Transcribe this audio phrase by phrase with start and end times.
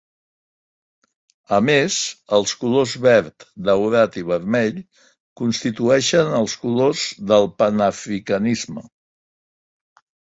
[1.57, 1.97] A més,
[2.37, 4.79] els colors verd, daurat i vermell
[5.43, 8.89] constitueixen els colors del panafricanisme.